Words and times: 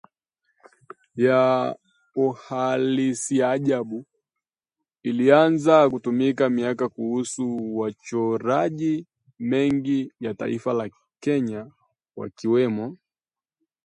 ya 1.15 1.75
uhalisiajabu 2.15 4.05
ilianza 5.03 5.89
kutumika 5.89 6.49
miaka 6.49 6.89
kuhusu 6.89 7.77
wachoraji 7.77 9.07
mengi 9.39 10.13
ya 10.19 10.33
taifa 10.33 10.73
la 10.73 10.89
Kenya 11.19 11.71
wakiwemo 12.15 12.97